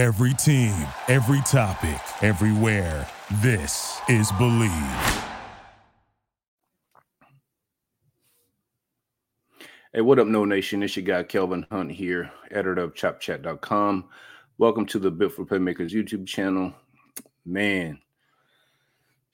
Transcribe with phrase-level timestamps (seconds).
[0.00, 0.74] Every team,
[1.08, 3.06] every topic, everywhere.
[3.42, 5.24] This is Bleav.
[9.92, 10.82] Hey, what up, Nole Nation?
[10.82, 14.08] It's your guy Kelvin Hunt here, editor of ChopChat.com.
[14.56, 16.72] Welcome to the Built for Playmakers YouTube channel.
[17.44, 18.00] Man,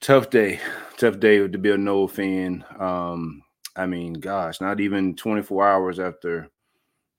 [0.01, 0.59] tough day,
[0.97, 2.65] tough day to be a Nole fan.
[2.77, 3.41] Um,
[3.77, 6.49] I mean, gosh, not even 24 hours after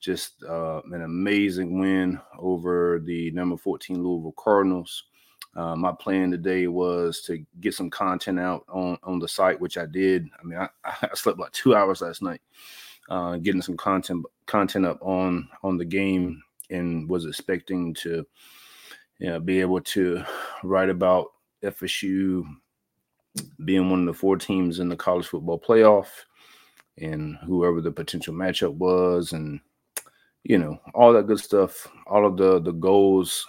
[0.00, 5.04] just uh, an amazing win over the number 14 Louisville Cardinals.
[5.56, 9.76] Uh, my plan today was to get some content out on, on the site, which
[9.76, 10.29] I did.
[10.39, 12.40] I mean, I, I slept like two hours last night,
[13.08, 18.25] uh, getting some content content up on on the game, and was expecting to,
[19.18, 20.22] you know, be able to
[20.62, 22.44] write about FSU
[23.64, 26.08] being one of the four teams in the college football playoff,
[26.98, 29.61] and whoever the potential matchup was, and
[30.44, 33.47] you know all that good stuff all of the the goals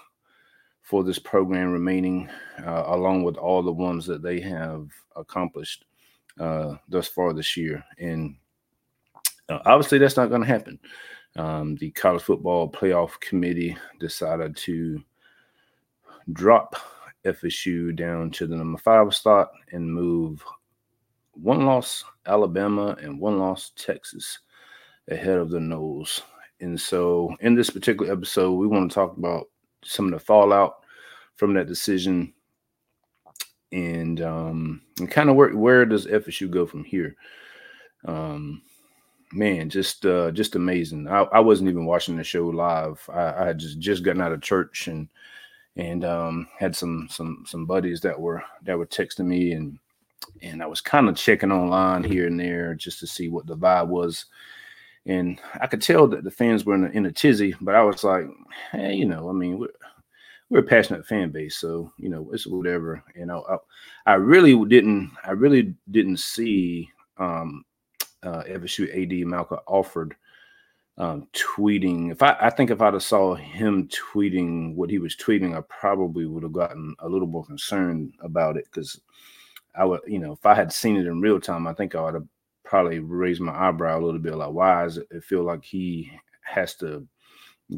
[0.90, 2.28] for this program remaining
[2.66, 5.86] uh, along with all the ones that they have accomplished
[6.40, 7.84] uh, thus far this year.
[8.00, 8.36] And
[9.50, 10.80] uh, obviously that's not going to happen.
[11.36, 15.04] Um, the college football playoff committee decided to
[16.34, 16.76] drop
[17.26, 20.44] fsu down to the number five spot and move
[21.34, 24.40] one loss alabama and one loss texas
[25.10, 26.22] ahead of the Noles
[26.62, 29.48] and so, in this particular episode, we want to talk about
[29.84, 30.84] some of the fallout
[31.36, 32.34] from that decision
[33.72, 37.16] and um, and kind of where where does FSU go from here?
[38.06, 38.62] Um,
[39.32, 41.08] man, just uh, just amazing.
[41.08, 43.02] I, I wasn't even watching the show live.
[43.14, 45.08] I, I had just just gotten out of church and
[45.76, 49.78] and um, had some some some buddies that were that were texting me and
[50.42, 53.56] and I was kind of checking online here and there just to see what the
[53.56, 54.26] vibe was
[55.10, 57.82] and I could tell that the fans were in a, in a tizzy, but I
[57.82, 58.26] was like,
[58.72, 59.74] hey, you know, I mean, we're,
[60.50, 63.04] we're a passionate fan base, so you know, it's whatever.
[63.16, 63.44] You know,
[64.06, 67.66] I, I really didn't, I really didn't see um,
[68.22, 70.16] uh, FSU AD Michael Alford
[71.00, 72.12] um, tweeting.
[72.12, 75.62] If I, I think if I'd have saw him tweeting what he was tweeting, I
[75.70, 79.02] probably would have gotten a little more concerned about it because
[79.74, 82.02] I would, you know, if I had seen it in real time, I think I
[82.02, 82.28] would have
[82.64, 86.12] probably raise my eyebrow a little bit like why does it feel like he
[86.44, 87.08] has to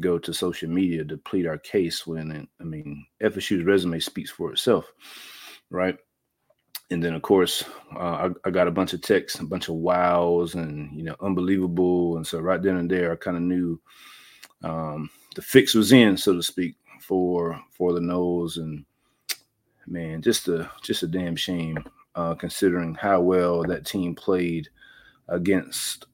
[0.00, 4.52] go to social media to plead our case when I mean FSU's resume speaks for
[4.52, 4.90] itself,
[5.70, 5.96] right?
[6.90, 7.98] And then of course uh,
[8.44, 12.16] I, I, got a bunch of texts, a bunch of wows, and you know unbelievable.
[12.16, 13.80] And so right then and there, I kind of knew
[14.62, 18.56] um, the fix was in, so to speak, for for the Noles.
[18.56, 18.84] And
[19.86, 21.78] man, just a just a damn shame
[22.14, 24.68] uh, considering how well that team played
[25.28, 26.06] against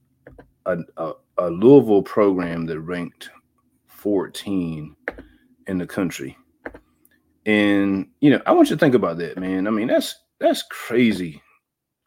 [0.67, 3.31] a, a, a Louisville program that ranked
[3.87, 4.95] 14
[5.67, 6.37] in the country.
[7.47, 9.67] And you know, I want you to think about that, man.
[9.67, 11.43] I mean, that's that's crazy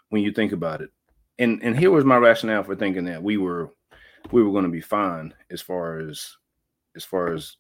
[0.10, 0.90] when you think about it.
[1.40, 3.74] And and here was my rationale for thinking that we were
[4.32, 6.36] we were going to be fine as far as
[6.96, 7.58] as far as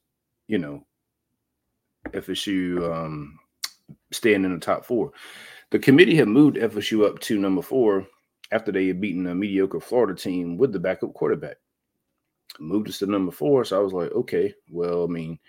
[0.48, 0.86] you know
[2.10, 3.40] FSU um
[4.12, 5.12] staying in the top four.
[5.72, 8.06] The committee had moved FSU up to number four
[8.52, 11.58] after they had beaten a mediocre Florida team with the backup quarterback.
[12.60, 13.64] Moved us to number four.
[13.64, 15.40] So I was like, okay, well, I mean,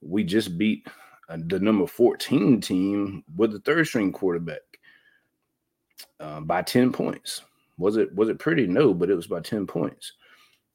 [0.00, 0.86] we just beat
[1.28, 4.60] uh, the number 14 team with the third string quarterback
[6.20, 7.42] uh, by 10 points.
[7.78, 8.66] Was it was it pretty?
[8.68, 10.12] No, but it was by 10 points.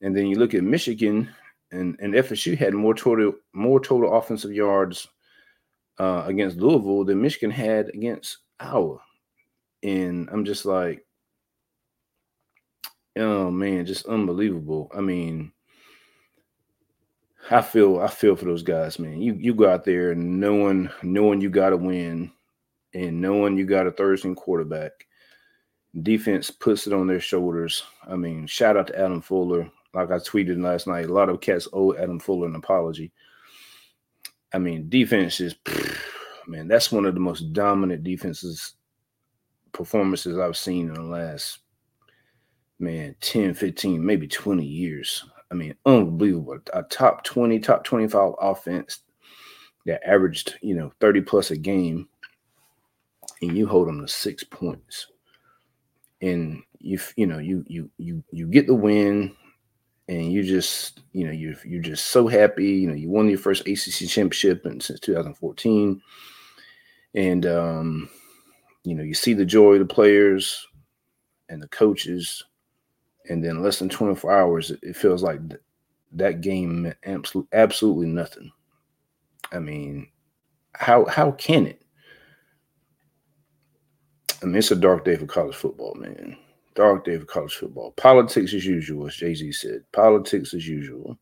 [0.01, 1.29] And then you look at Michigan
[1.71, 5.07] and, and FSU had more total more total offensive yards
[5.97, 8.99] uh, against Louisville than Michigan had against Iowa.
[9.83, 11.05] And I'm just like,
[13.17, 14.91] oh man, just unbelievable.
[14.95, 15.51] I mean,
[17.49, 19.21] I feel I feel for those guys, man.
[19.21, 22.31] You you go out there knowing knowing you got to win,
[22.93, 24.91] and knowing you got a Thursday quarterback.
[26.03, 27.83] Defense puts it on their shoulders.
[28.07, 29.69] I mean, shout out to Adam Fuller.
[29.93, 33.11] Like I tweeted last night, a lot of cats owe Adam Fuller an apology.
[34.53, 35.55] I mean, defense is
[36.47, 38.73] man, that's one of the most dominant defenses
[39.71, 41.59] performances I've seen in the last
[42.79, 45.25] man 10 15 maybe 20 years.
[45.51, 46.59] I mean unbelievable.
[46.73, 48.99] A top 20 top 25 offense
[49.85, 52.07] that averaged you know 30 plus a game
[53.41, 55.07] and you hold them to six points.
[56.21, 59.35] And you you know you you you you get the win
[60.11, 63.37] and you just you know you you're just so happy you know you won your
[63.37, 66.01] first ACC championship in, since 2014
[67.15, 68.09] and um
[68.83, 70.67] you know you see the joy of the players
[71.49, 72.43] and the coaches
[73.29, 75.39] and then less than 24 hours, it feels like
[76.13, 78.51] that game meant absolutely, absolutely nothing.
[79.51, 80.07] I mean,
[80.73, 81.81] how how can it?
[84.41, 86.37] I mean, it's a dark day for college football, man.
[86.73, 87.91] Dark day for college football.
[87.91, 89.83] Politics as usual, as Jay Z said.
[89.91, 91.17] Politics as usual.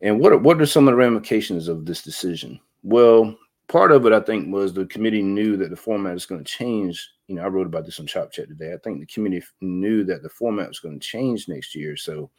[0.00, 2.60] And what are, what are some of the ramifications of this decision?
[2.82, 3.36] Well,
[3.68, 6.50] part of it, I think, was the committee knew that the format is going to
[6.50, 7.10] change.
[7.26, 8.72] You know, I wrote about this on Chop Chat today.
[8.72, 11.96] I think the committee knew that the format was going to change next year.
[11.96, 12.30] So,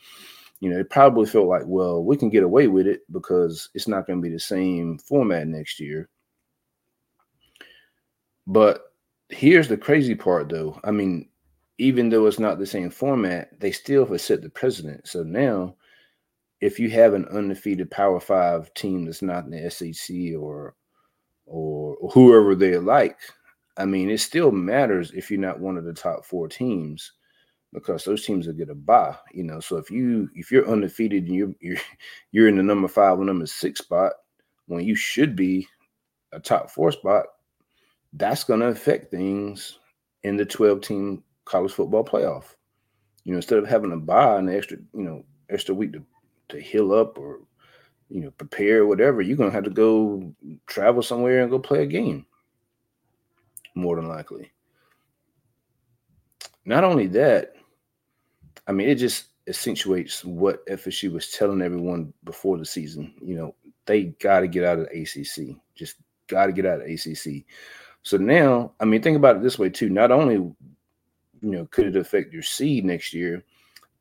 [0.59, 3.87] you know, it probably felt like, well, we can get away with it because it's
[3.87, 6.09] not going to be the same format next year.
[8.47, 8.93] But
[9.29, 10.79] here's the crazy part, though.
[10.83, 11.29] I mean,
[11.77, 15.07] even though it's not the same format, they still have set the precedent.
[15.07, 15.75] So now,
[16.61, 20.75] if you have an undefeated Power Five team that's not in the SEC or
[21.47, 23.19] or, whoever they like,
[23.77, 27.11] I mean, it still matters if you're not one of the top four teams
[27.73, 29.15] because those teams will get a bye.
[29.33, 31.77] You know, so if you if you're undefeated and you're you're
[32.31, 34.13] you're in the number five or number six spot
[34.67, 35.67] when you should be
[36.31, 37.25] a top four spot,
[38.13, 39.77] that's going to affect things
[40.23, 42.55] in the 12 team college football playoff.
[43.23, 46.03] You know, instead of having to buy an extra, you know, extra week to,
[46.49, 47.39] to heal up or
[48.09, 50.33] you know, prepare, whatever, you're gonna have to go
[50.67, 52.25] travel somewhere and go play a game.
[53.73, 54.51] More than likely.
[56.65, 57.53] Not only that,
[58.67, 63.13] I mean, it just accentuates what FSU was telling everyone before the season.
[63.21, 63.55] You know,
[63.85, 65.55] they got to get out of the ACC.
[65.75, 65.95] Just
[66.27, 67.45] got to get out of ACC.
[68.01, 69.89] So now, I mean, think about it this way too.
[69.89, 70.51] Not only,
[71.45, 73.43] you know, could it affect your seed next year,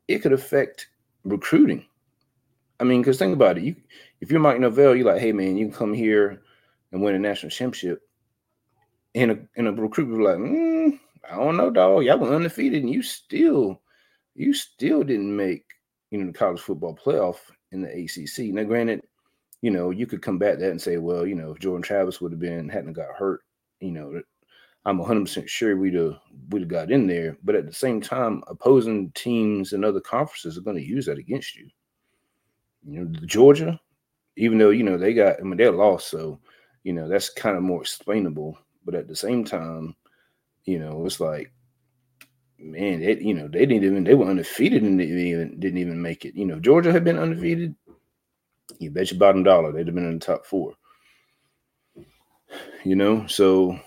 [0.08, 0.88] it could affect
[1.24, 1.84] recruiting.
[2.80, 3.64] I mean, because think about it.
[3.64, 3.76] You,
[4.22, 6.42] if you're Mike Norvell, you're like, hey man, you can come here
[6.90, 8.00] and win a national championship.
[9.14, 10.98] And a and a recruiter like, mm,
[11.30, 12.02] I don't know, dog.
[12.04, 13.80] Y'all were undefeated, and you still,
[14.34, 15.66] you still didn't make
[16.10, 17.36] you know the college football playoff
[17.72, 18.54] in the ACC.
[18.54, 19.02] Now, granted,
[19.60, 22.32] you know you could combat that and say, well, you know, if Jordan Travis would
[22.32, 23.42] have been hadn't got hurt,
[23.80, 24.22] you know,
[24.86, 26.18] I'm 100 percent sure we'd have
[26.50, 27.38] we'd have got in there.
[27.42, 31.18] But at the same time, opposing teams and other conferences are going to use that
[31.18, 31.68] against you.
[32.86, 33.80] You know, Georgia,
[34.36, 36.38] even though you know they got, I mean, they're lost, so
[36.82, 38.58] you know that's kind of more explainable.
[38.84, 39.96] But at the same time,
[40.64, 41.50] you know, it's like,
[42.58, 46.00] man, it, you know, they didn't even they were undefeated and they even didn't even
[46.00, 46.34] make it.
[46.34, 47.74] You know, Georgia had been undefeated.
[48.78, 50.74] You bet your bottom dollar they'd have been in the top four.
[52.84, 53.78] You know, so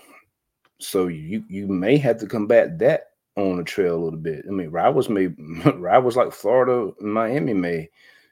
[0.80, 4.44] so you you may have to combat that on the trail a little bit.
[4.48, 5.26] I mean, rivals may
[5.76, 7.90] rivals like Florida and Miami may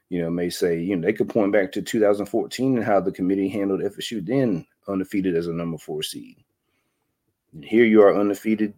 [0.09, 3.11] you know, may say, you know, they could point back to 2014 and how the
[3.11, 6.37] committee handled FSU then undefeated as a number four seed.
[7.61, 8.73] Here you are undefeated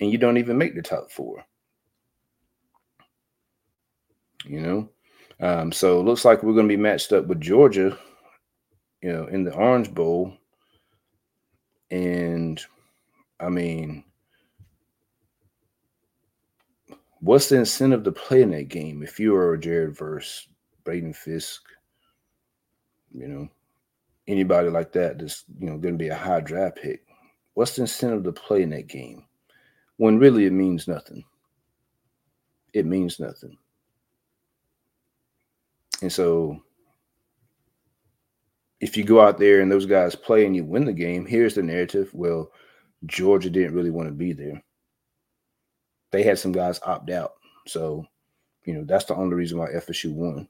[0.00, 1.44] and you don't even make the top four.
[4.44, 4.88] You know,
[5.40, 7.98] um, so it looks like we're going to be matched up with Georgia,
[9.02, 10.32] you know, in the Orange Bowl.
[11.90, 12.64] And
[13.40, 14.04] I mean,
[17.20, 20.48] what's the incentive to play in that game if you are Jared Verse,
[20.84, 21.68] Braden Fiske,
[23.12, 23.48] you know,
[24.26, 27.04] anybody like that that's you know going to be a high draft pick.
[27.54, 29.24] What's the incentive to play in that game
[29.96, 31.24] when really it means nothing?
[32.72, 33.56] It means nothing.
[36.02, 36.62] And so
[38.80, 41.54] if you go out there and those guys play and you win the game, here's
[41.54, 42.10] the narrative.
[42.12, 42.52] Well,
[43.06, 44.62] Georgia didn't really want to be there.
[46.10, 47.34] They had some guys opt out.
[47.66, 48.06] So,
[48.64, 50.48] you know, that's the only reason why FSU won.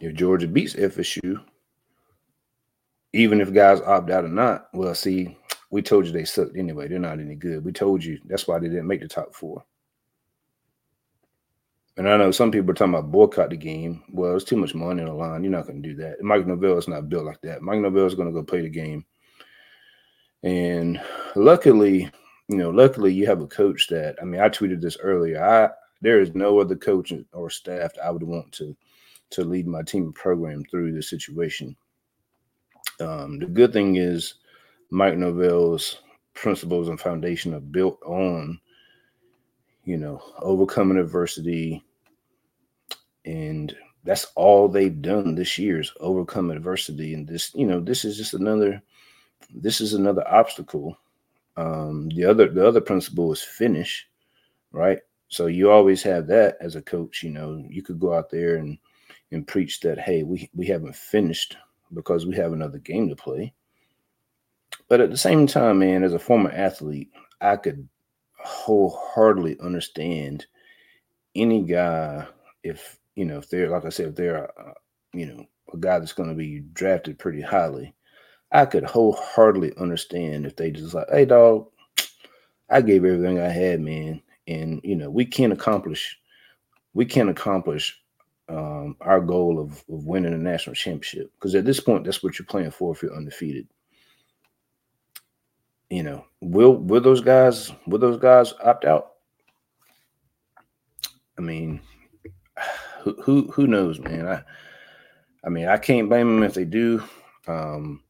[0.00, 1.40] if Georgia beats FSU,
[3.12, 5.36] even if guys opt out or not, well, see,
[5.70, 6.88] we told you they sucked anyway.
[6.88, 7.64] They're not any good.
[7.64, 9.62] We told you that's why they didn't make the top four.
[11.96, 14.02] And I know some people are talking about boycott the game.
[14.10, 15.42] Well, it's too much money on the line.
[15.42, 16.22] You're not going to do that.
[16.22, 17.62] Mike Norvell is not built like that.
[17.62, 19.04] Mike Norvell is going to go play the game.
[20.42, 21.00] And
[21.36, 22.10] luckily,
[22.48, 25.42] you know, luckily you have a coach that I mean, I tweeted this earlier.
[25.42, 25.70] I
[26.00, 28.76] there is no other coach or staff I would want to
[29.30, 31.76] to lead my team program through this situation.
[33.00, 34.34] Um, the good thing is
[34.90, 36.02] Mike Norvell's
[36.34, 38.60] principles and foundation are built on,
[39.84, 41.84] you know, overcoming adversity.
[43.24, 47.14] And that's all they've done this year is overcome adversity.
[47.14, 48.82] And this, you know, this is just another,
[49.54, 50.96] this is another obstacle.
[51.56, 54.08] Um, the other, the other principle is finish,
[54.72, 55.00] right?
[55.28, 58.56] So you always have that as a coach, you know, you could go out there
[58.56, 58.78] and
[59.32, 61.56] and preach that hey we we haven't finished
[61.94, 63.52] because we have another game to play
[64.88, 67.10] but at the same time man as a former athlete
[67.40, 67.88] i could
[68.44, 70.46] wholeheartedly understand
[71.34, 72.26] any guy
[72.62, 74.50] if you know if they're like i said if they're
[75.12, 77.94] you know, a guy that's going to be drafted pretty highly,
[78.52, 81.68] I could wholeheartedly understand if they just like, hey, dog,
[82.68, 86.18] I gave everything I had, man, and you know, we can't accomplish,
[86.94, 88.00] we can't accomplish
[88.48, 92.38] um, our goal of, of winning a national championship because at this point, that's what
[92.38, 93.68] you're playing for if you're undefeated.
[95.90, 99.10] You know, will will those guys will those guys opt out?
[101.36, 101.80] I mean,
[103.00, 104.28] who who, who knows, man?
[104.28, 104.42] I
[105.44, 107.02] I mean, I can't blame them if they do.
[107.48, 108.04] Um,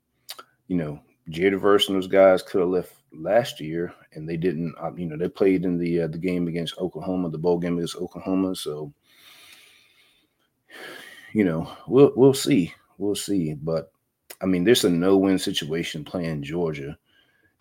[0.68, 4.74] you know, Jared Verse and those guys could have left last year, and they didn't.
[4.78, 7.78] Uh, you know, they played in the uh, the game against Oklahoma, the bowl game
[7.78, 8.54] against Oklahoma.
[8.56, 8.92] So,
[11.32, 13.54] you know, we'll we'll see, we'll see.
[13.54, 13.90] But
[14.42, 16.98] I mean, there's a no win situation playing Georgia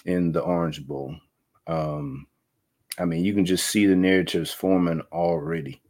[0.06, 1.16] in the Orange Bowl.
[1.68, 2.28] Um,
[2.98, 5.82] I mean, you can just see the narratives forming already,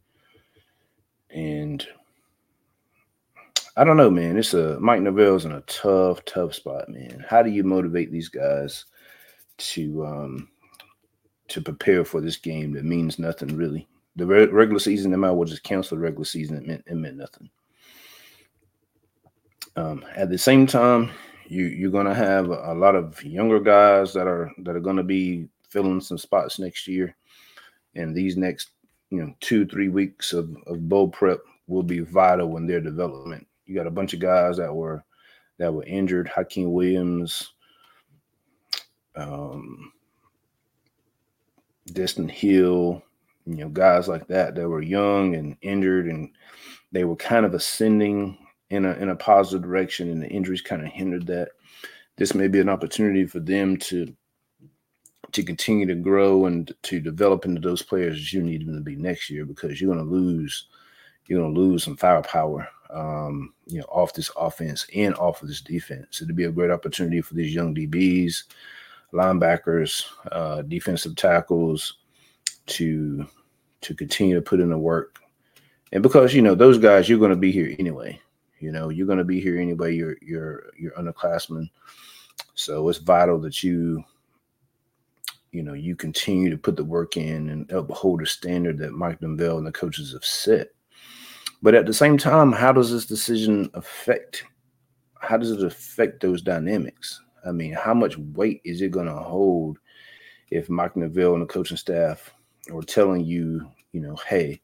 [1.29, 1.85] and
[3.75, 4.37] I don't know, man.
[4.37, 7.25] It's a Mike Norvell's in a tough, tough spot, man.
[7.27, 8.85] How do you motivate these guys
[9.57, 10.49] to um
[11.47, 13.87] to prepare for this game that means nothing really?
[14.17, 16.57] The re- regular season, they might well just cancel the regular season.
[16.57, 17.49] It meant it meant nothing.
[19.75, 21.09] Um, at the same time,
[21.49, 25.47] you you're gonna have a, lot of younger guys that are that are gonna be
[25.69, 27.15] filling some spots next year,
[27.95, 28.69] and these next
[29.09, 33.45] you know two three weeks of, of bowl prep will be vital in their development
[33.69, 35.03] you got a bunch of guys that were
[35.59, 36.27] that were injured.
[36.27, 37.53] Hykeem Williams,
[39.15, 39.93] um,
[41.91, 43.03] Destyn Hill,
[43.45, 46.31] you know, guys like that that were young and injured, and
[46.91, 50.81] they were kind of ascending in a in a positive direction, and the injuries kind
[50.81, 51.49] of hindered that.
[52.17, 54.13] This may be an opportunity for them to
[55.31, 58.95] to continue to grow and to develop into those players you need them to be
[58.95, 60.65] next year because you're going to lose
[61.27, 65.47] you're going to lose some firepower um, you know, off this offense and off of
[65.47, 66.21] this defense.
[66.21, 68.43] It'd be a great opportunity for these young DBs,
[69.13, 71.97] linebackers, uh, defensive tackles
[72.67, 73.25] to
[73.81, 75.19] to continue to put in the work.
[75.91, 78.19] And because you know those guys, you're going to be here anyway.
[78.59, 79.95] You know, you're going to be here anyway.
[79.95, 81.69] You're you're you're underclassmen,
[82.55, 84.03] so it's vital that you
[85.51, 89.21] you know you continue to put the work in and uphold the standard that Mike
[89.21, 90.69] Norvell and the coaches have set.
[91.61, 94.43] But at the same time, how does this decision affect?
[95.21, 97.21] How does it affect those dynamics?
[97.45, 99.77] I mean, how much weight is it going to hold
[100.51, 102.33] if Mike Norvell and the coaching staff
[102.73, 104.61] are telling you, you know, hey,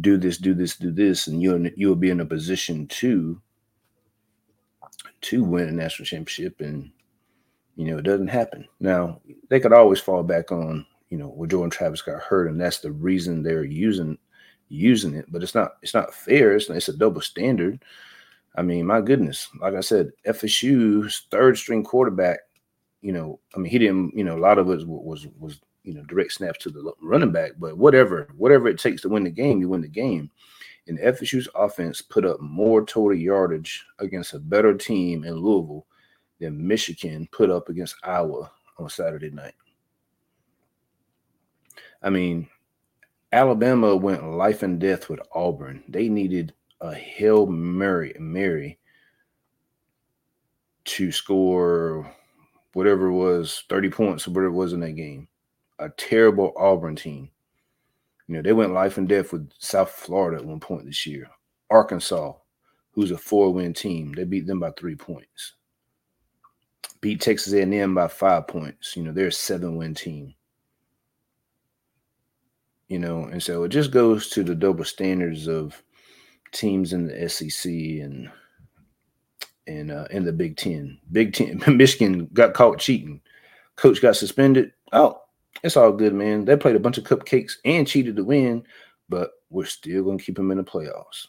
[0.00, 3.40] do this, do this, do this, and you'll you'll be in a position to
[5.22, 6.90] to win a national championship, and
[7.76, 8.66] you know it doesn't happen.
[8.80, 12.60] Now they could always fall back on, you know, well Jordan Travis got hurt, and
[12.60, 14.18] that's the reason they're using
[14.68, 16.56] using it, but it's not it's not fair.
[16.56, 17.84] It's, it's a double standard.
[18.56, 22.40] I mean, my goodness, like I said, FSU's third string quarterback.
[23.00, 24.16] You know, I mean, he didn't.
[24.16, 26.92] You know, a lot of it was was, was you know direct snaps to the
[27.02, 30.30] running back, but whatever whatever it takes to win the game, you win the game.
[30.88, 35.86] And FSU's offense put up more total yardage against a better team in Louisville
[36.40, 39.54] than Michigan put up against Iowa on Saturday night.
[42.02, 42.48] I mean,
[43.32, 45.84] Alabama went life and death with Auburn.
[45.88, 48.78] They needed a Hail Mary, Mary
[50.84, 52.12] to score
[52.72, 55.28] whatever it was, 30 points or whatever it was in that game.
[55.78, 57.30] A terrible Auburn team.
[58.28, 61.28] You know, they went life and death with South Florida at one point this year.
[61.70, 62.32] Arkansas,
[62.92, 65.54] who's a four-win team, they beat them by three points.
[67.00, 68.96] Beat Texas A&M by five points.
[68.96, 70.34] You know, they're a seven-win team
[72.92, 75.82] you know, and so it just goes to the double standards of
[76.52, 78.30] teams in the SEC and
[79.66, 80.98] and uh, in the Big Ten.
[81.10, 83.22] Big Ten, Michigan got caught cheating.
[83.76, 84.72] Coach got suspended.
[84.92, 85.21] Oh,
[85.62, 86.44] it's all good, man.
[86.44, 88.64] They played a bunch of cupcakes and cheated to win,
[89.08, 91.26] but we're still gonna keep them in the playoffs.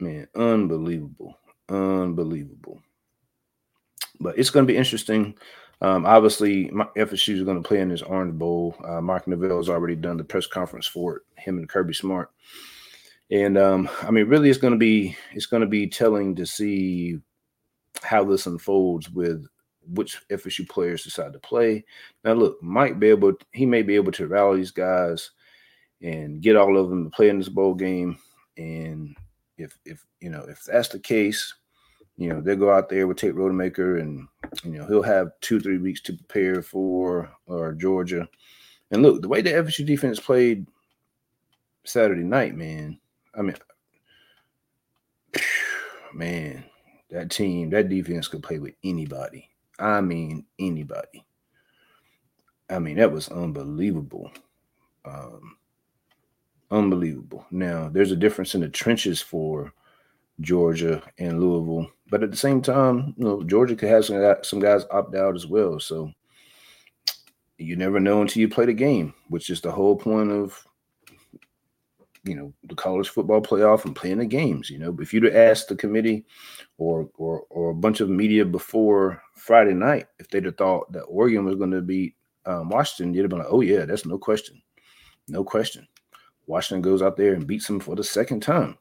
[0.00, 2.80] Man, unbelievable, unbelievable.
[4.20, 5.36] But it's gonna be interesting.
[5.80, 8.74] Um, obviously, my FSU is going to play in this Orange Bowl.
[8.84, 11.22] Uh, Mark Norvell has already done the press conference for it.
[11.36, 12.30] Him and Kirby Smart,
[13.30, 16.46] and um, I mean, really, it's going to be it's going to be telling to
[16.46, 17.18] see
[18.02, 19.46] how this unfolds with
[19.92, 21.84] which FSU players decide to play.
[22.24, 25.30] Now, look, Mike be able he may be able to rally these guys
[26.02, 28.18] and get all of them to play in this bowl game.
[28.56, 29.16] And
[29.56, 31.54] if if you know if that's the case,
[32.18, 34.26] you know, they'll go out there with Tate Rodemaker and,
[34.64, 38.28] you know, he'll have two, three weeks to prepare for or Georgia.
[38.90, 40.66] And look, the way the FSU defense played
[41.84, 42.98] Saturday night, man,
[43.36, 43.54] I mean,
[46.12, 46.64] man,
[47.10, 49.47] that team, that defense could play with anybody.
[49.78, 51.24] I mean, anybody.
[52.70, 54.30] I mean, that was unbelievable.
[55.04, 55.56] Um,
[56.70, 57.46] unbelievable.
[57.50, 59.72] Now, there's a difference in the trenches for
[60.40, 64.60] Georgia and Louisville, but at the same time, you know, Georgia could have some some
[64.60, 65.80] guys opt out as well.
[65.80, 66.12] So
[67.56, 70.64] you never know until you play the game, which is the whole point of
[72.28, 74.70] you know the college football playoff and playing the games.
[74.70, 76.24] You know, if you'd have asked the committee
[76.76, 81.04] or or or a bunch of media before Friday night if they'd have thought that
[81.04, 82.14] Oregon was going to beat
[82.46, 84.60] um, Washington, you'd have been like, "Oh yeah, that's no question,
[85.28, 85.86] no question."
[86.46, 88.78] Washington goes out there and beats them for the second time.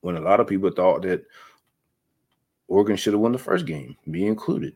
[0.00, 1.24] When a lot of people thought that
[2.68, 4.74] Oregon should have won the first game, me included.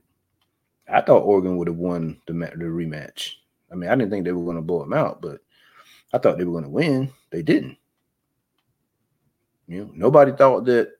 [0.88, 3.36] I thought Oregon would have won the, the rematch.
[3.72, 5.40] I mean, I didn't think they were going to blow them out, but
[6.14, 7.10] I thought they were going to win.
[7.30, 7.76] They didn't.
[9.66, 10.92] You know, nobody thought that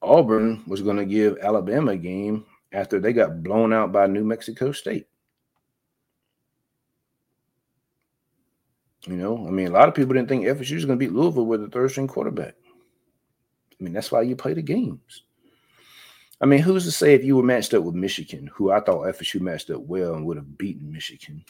[0.00, 4.22] Auburn was going to give Alabama a game after they got blown out by New
[4.22, 5.08] Mexico State.
[9.08, 11.12] You know, I mean, a lot of people didn't think FSU was going to beat
[11.12, 12.54] Louisville with a third string quarterback.
[13.72, 15.24] I mean, that's why you play the games.
[16.40, 19.06] I mean, who's to say if you were matched up with Michigan, who I thought
[19.06, 21.44] FSU matched up well and would have beaten Michigan?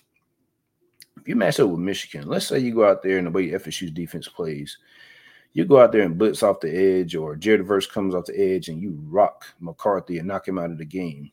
[1.25, 3.49] If you match up with Michigan, let's say you go out there and the way
[3.49, 4.77] FSU's defense plays,
[5.55, 8.39] you go out there and blitz off the edge, or Jared Verse comes off the
[8.39, 11.33] edge and you rock McCarthy and knock him out of the game.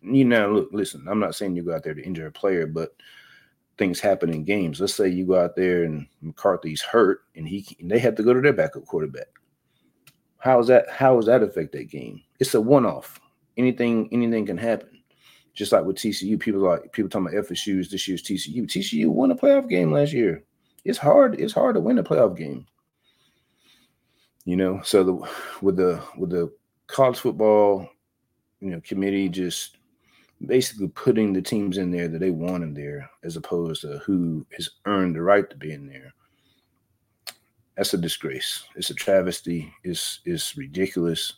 [0.00, 2.68] You know, look, listen, I'm not saying you go out there to injure a player,
[2.68, 2.94] but
[3.78, 4.80] things happen in games.
[4.80, 8.22] Let's say you go out there and McCarthy's hurt and he and they have to
[8.22, 9.26] go to their backup quarterback.
[10.38, 10.88] How is that?
[10.88, 12.22] How does that affect that game?
[12.38, 13.18] It's a one-off.
[13.56, 15.01] Anything, anything can happen.
[15.54, 18.66] Just like with TCU, people like people talking about FSU's this year's TCU.
[18.66, 20.42] TCU won a playoff game last year.
[20.84, 21.38] It's hard.
[21.38, 22.66] It's hard to win a playoff game.
[24.44, 25.30] You know, so the
[25.60, 26.52] with the with the
[26.86, 27.88] college football,
[28.60, 29.76] you know, committee just
[30.44, 34.44] basically putting the teams in there that they want in there, as opposed to who
[34.56, 36.12] has earned the right to be in there
[37.76, 38.64] that's a disgrace.
[38.76, 39.72] It's a travesty.
[39.82, 41.34] It's it's ridiculous,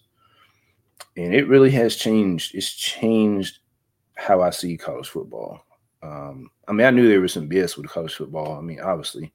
[1.17, 2.55] and it really has changed.
[2.55, 3.61] It's changed
[4.15, 5.65] how I see college football.
[6.03, 8.59] Um, I mean, I knew there was some BS with college football.
[8.59, 9.33] I mean, obviously,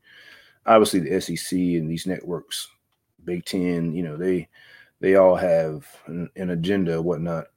[0.65, 2.69] obviously the SEC and these networks,
[3.23, 4.47] Big Ten, you know, they
[5.01, 7.47] they all have an, an agenda, whatnot,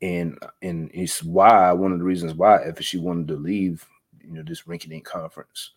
[0.00, 3.86] and and it's why one of the reasons why FSU wanted to leave,
[4.22, 5.72] you know, this rinky-dink conference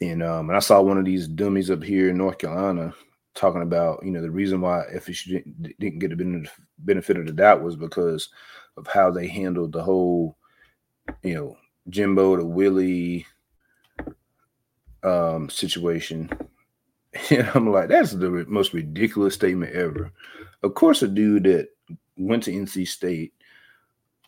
[0.00, 2.94] and um, and I saw one of these dummies up here in North Carolina
[3.34, 7.32] talking about you know the reason why FSU didn't, didn't get the benefit of the
[7.32, 8.28] doubt was because
[8.76, 10.36] of how they handled the whole
[11.22, 11.56] you know
[11.88, 13.26] Jimbo to Willie
[15.02, 16.30] um, situation.
[17.30, 20.10] And I'm like, that's the most ridiculous statement ever.
[20.64, 21.68] Of course, a dude that
[22.16, 23.34] went to NC State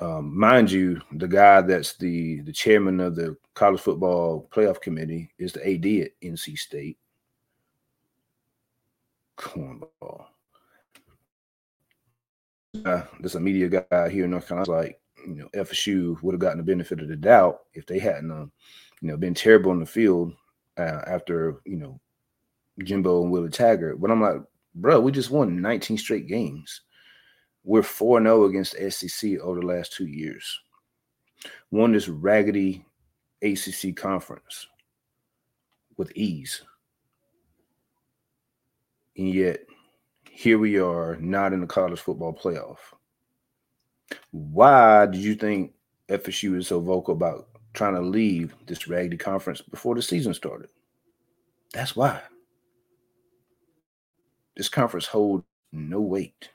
[0.00, 5.30] um, mind you, the guy that's the the chairman of the college football playoff committee
[5.38, 6.98] is the AD at NC State.
[9.37, 10.27] Cornball.
[12.85, 14.70] Uh, there's a media guy here in North Carolina.
[14.70, 18.31] Like, you know, FSU would have gotten the benefit of the doubt if they hadn't,
[18.31, 18.46] uh,
[19.01, 20.35] you know, been terrible in the field
[20.77, 22.01] uh, after you know
[22.83, 24.01] Jimbo and Willie Taggart.
[24.01, 24.42] But I'm like,
[24.75, 26.83] bro, we just won 19 straight games.
[27.64, 30.61] We're 4 0 against SEC over the last two years.
[31.70, 32.85] Won this raggedy
[33.42, 34.66] ACC conference
[35.96, 36.62] with ease.
[39.16, 39.61] And yet,
[40.31, 42.79] here we are, not in the college football playoff.
[44.31, 45.72] Why did you think
[46.09, 50.68] FSU is so vocal about trying to leave this raggedy conference before the season started?
[51.72, 52.20] That's why.
[54.57, 56.50] This conference holds no weight.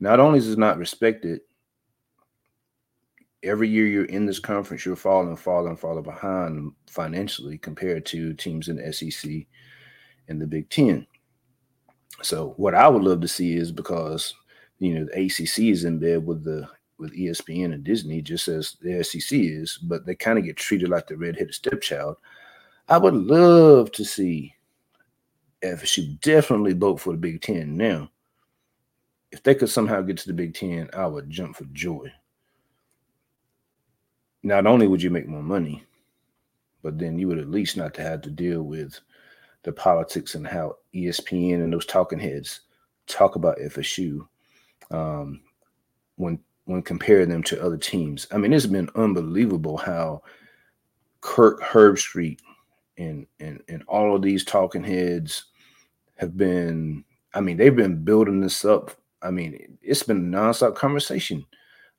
[0.00, 1.40] Not only is it not respected,
[3.42, 8.68] every year you're in this conference, you're falling, falling, falling behind financially compared to teams
[8.68, 9.30] in the SEC
[10.28, 11.06] and the Big Ten.
[12.22, 14.34] So what I would love to see is because
[14.78, 18.76] you know the ACC is in bed with the with ESPN and Disney, just as
[18.80, 22.16] the SEC is, but they kind of get treated like the redheaded stepchild.
[22.88, 24.54] I would love to see
[25.62, 28.10] FSU definitely vote for the Big Ten now
[29.30, 32.12] if they could somehow get to the Big Ten, I would jump for joy.
[34.42, 35.84] Not only would you make more money,
[36.82, 38.98] but then you would at least not have to deal with
[39.68, 42.62] the politics and how ESPN and those talking heads
[43.06, 44.26] talk about FSU
[44.90, 45.42] um,
[46.16, 48.26] when when comparing them to other teams.
[48.32, 50.22] I mean, it's been unbelievable how
[51.20, 52.38] Kirk Herbstreit
[52.96, 55.44] and and and all of these talking heads
[56.16, 57.04] have been
[57.34, 58.90] I mean, they've been building this up.
[59.20, 61.44] I mean, it's been a nonstop conversation.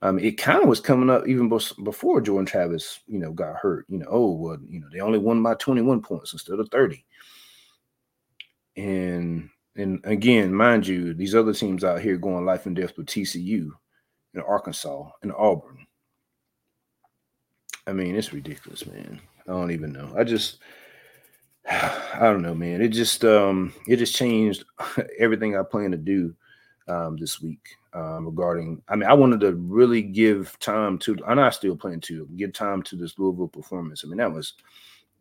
[0.02, 1.50] Um, it kind of was coming up even
[1.84, 3.86] before Jordan Travis, you know, got hurt.
[3.90, 7.06] You know, oh well, you know, they only won by 21 points instead of 30.
[8.80, 13.08] And and again, mind you, these other teams out here going life and death with
[13.08, 13.70] TCU
[14.34, 15.86] and Arkansas and Auburn.
[17.86, 19.20] I mean, it's ridiculous, man.
[19.48, 20.13] I don't even know.
[20.18, 20.60] I just
[21.70, 22.82] I don't know, man.
[22.82, 24.63] It just um it just changed
[25.20, 26.34] everything I plan to do
[26.88, 31.42] um this week um regarding I mean I wanted to really give time to and
[31.42, 34.04] I still plan to give time to this Louisville performance.
[34.06, 34.54] I mean that was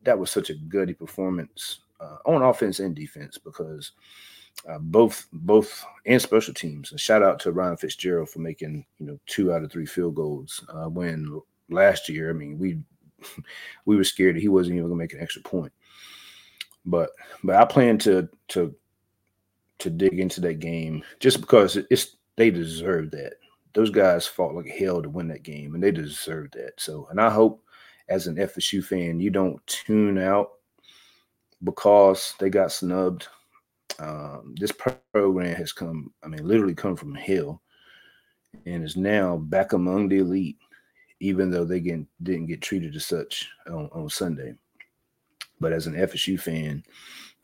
[0.05, 3.93] that was such a gutty performance uh, on offense and defense because
[4.69, 6.91] uh, both both and special teams.
[6.91, 10.15] And shout out to Ryan Fitzgerald for making you know two out of three field
[10.15, 12.31] goals uh, when last year.
[12.31, 12.79] I mean we
[13.85, 15.73] we were scared that he wasn't even going to make an extra point.
[16.85, 17.11] But
[17.45, 18.75] but I plan to to
[19.79, 23.35] to dig into that game just because it's they deserve that.
[23.75, 26.73] Those guys fought like hell to win that game, and they deserve that.
[26.79, 27.63] So, and I hope
[28.09, 30.53] as an FSU fan, you don't tune out
[31.63, 33.29] because they got snubbed.
[33.99, 37.63] Um, this program has come, I mean, literally come from hell
[38.67, 40.59] and is now back among the elite,
[41.21, 44.55] even though they get, didn't get treated as such on, on Sunday.
[45.61, 46.85] But as an FSU fan,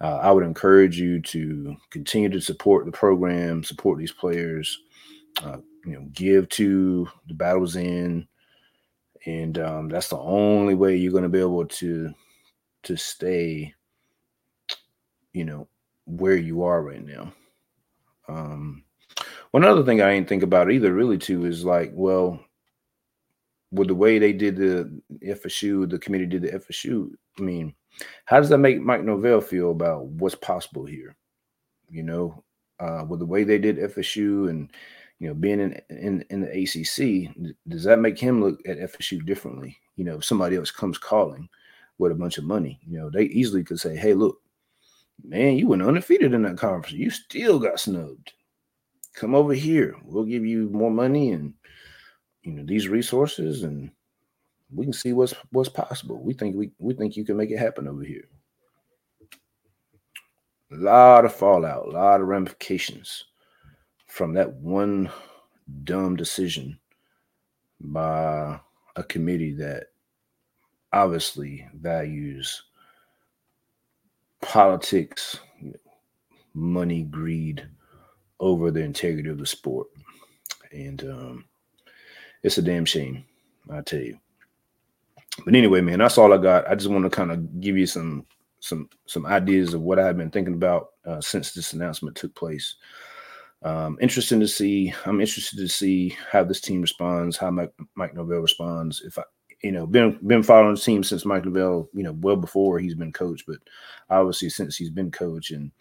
[0.01, 4.81] uh, I would encourage you to continue to support the program, support these players,
[5.43, 8.27] uh, you know, give to the Battle's End,
[9.27, 12.13] and um, that's the only way you're going to be able to
[12.83, 13.73] to stay,
[15.35, 15.69] you know,
[16.07, 17.33] where you are right now.
[18.29, 18.85] Um,
[19.51, 22.41] one other thing I didn't think about either, really, too, is like, well,
[23.71, 24.91] with the way they did the
[25.23, 27.11] FSU, the committee did the FSU.
[27.39, 27.75] I mean,
[28.25, 31.17] how does that make Mike Norvell feel about what's possible here?
[31.91, 32.45] You know,
[32.81, 34.71] uh, with the way they did FSU and
[35.19, 37.35] you know being in, in in the ACC,
[37.69, 39.77] does that make him look at FSU differently?
[39.97, 41.49] You know, if somebody else comes calling
[41.99, 44.41] with a bunch of money, you know, they easily could say, "Hey, look,
[45.23, 46.93] man, you went undefeated in that conference.
[46.93, 48.33] You still got snubbed.
[49.15, 49.97] Come over here.
[50.05, 51.55] We'll give you more money and
[52.43, 53.91] you know these resources and
[54.75, 56.21] we can see what's what's possible.
[56.21, 58.29] We think we we think you can make it happen over here.
[60.73, 63.27] A lot of fallout, a lot of ramifications
[64.07, 65.11] from that one
[65.85, 66.79] dumb decision
[67.81, 68.59] by
[68.97, 69.89] a committee that
[70.93, 72.63] obviously values
[74.45, 75.39] politics,
[76.55, 77.67] money, greed
[78.41, 79.89] over the integrity of the sport.
[80.73, 81.45] And um,
[82.43, 83.25] it's a damn shame,
[83.71, 84.19] I tell you
[85.45, 86.69] but anyway, man, that's all I got.
[86.69, 88.27] I just want to kind of give you some
[88.61, 92.77] some some ideas of what I've been thinking about uh, since this announcement took place.
[93.63, 94.95] Um, interesting to see.
[95.07, 99.03] I'm interested to see how this team responds, how Mike, Mike Norvell responds.
[99.03, 99.23] If I,
[99.65, 102.95] you know, been been following the team since Mike Norvell, you know, well before he's
[102.95, 103.59] been coach, but
[104.11, 105.73] obviously since he's been coach, and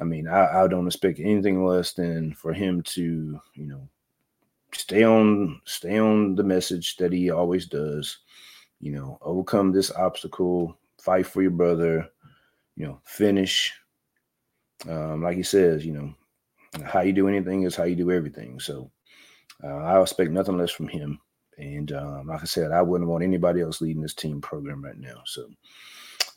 [0.00, 3.88] I mean, I, I don't expect anything less than for him to, you know,
[4.74, 8.18] stay on stay on the message that he always does
[8.80, 12.08] you know, overcome this obstacle, fight for your brother,
[12.76, 13.72] you know, finish.
[14.88, 16.14] Um, like he says, you know,
[16.84, 18.58] how you do anything is how you do everything.
[18.58, 18.90] So
[19.62, 21.20] uh, I expect nothing less from him.
[21.60, 24.98] And um, like I said, I wouldn't want anybody else leading this team program right
[24.98, 25.22] now.
[25.26, 25.46] So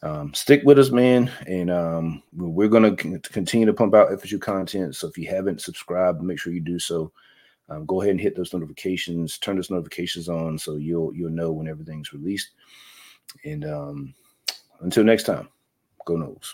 [0.03, 1.31] um, stick with us, man.
[1.47, 4.95] And um, we're going to continue to pump out FSU content.
[4.95, 7.11] So if you haven't subscribed, make sure you do so
[7.69, 11.51] um, go ahead and hit those notifications, turn those notifications on so you'll you'll know
[11.51, 12.51] when everything's released.
[13.45, 14.13] And um,
[14.81, 15.47] until next time,
[16.05, 16.53] go Noles.